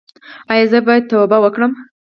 ایا 0.51 0.65
زه 0.71 0.79
باید 0.87 1.09
توبه 1.11 1.37
وکړم؟ 1.41 1.71